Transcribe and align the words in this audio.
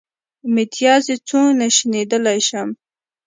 متيازې 0.53 1.15
څونه 1.27 1.65
شيندلی 1.75 2.39
شمه. 2.47 2.73